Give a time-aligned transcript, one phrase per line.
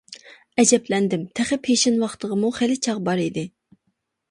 [0.61, 3.47] ئەجەبلەندىم، تېخى پېشىن ۋاقتىغىمۇ خېلى چاغ بار ئىدى.